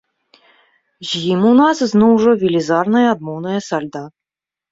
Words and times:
З 1.09 1.21
ім 1.33 1.43
у 1.49 1.51
нас, 1.59 1.77
зноў 1.91 2.13
жа, 2.25 2.33
велізарнае 2.43 3.05
адмоўнае 3.13 3.59
сальда. 3.69 4.03